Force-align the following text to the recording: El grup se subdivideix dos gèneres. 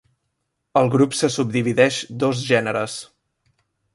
El 0.79 0.89
grup 0.95 1.13
se 1.17 1.29
subdivideix 1.35 2.01
dos 2.25 2.43
gèneres. 2.53 2.99